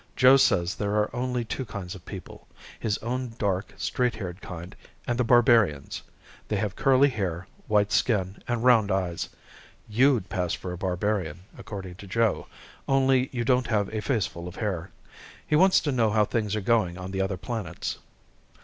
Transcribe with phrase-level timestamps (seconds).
[0.15, 2.47] "Joe says there are only two kinds of people,
[2.79, 6.01] his own dark, straight haired kind and the barbarians.
[6.47, 9.29] They have curly hair, white skin and round eyes.
[9.87, 12.47] You'd pass for a barbarian, according to Joe,
[12.87, 14.89] only you don't have a faceful of hair.
[15.45, 17.99] He wants to know how things are going on the other planets."